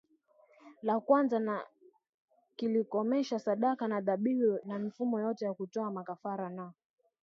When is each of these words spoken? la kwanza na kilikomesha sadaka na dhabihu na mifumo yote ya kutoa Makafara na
la 0.81 0.99
kwanza 0.99 1.39
na 1.39 1.63
kilikomesha 2.55 3.39
sadaka 3.39 3.87
na 3.87 4.01
dhabihu 4.01 4.59
na 4.65 4.79
mifumo 4.79 5.19
yote 5.21 5.45
ya 5.45 5.53
kutoa 5.53 5.91
Makafara 5.91 6.49
na 6.49 6.73